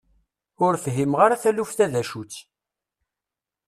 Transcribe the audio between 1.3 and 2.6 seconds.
taluft-a d acu-tt.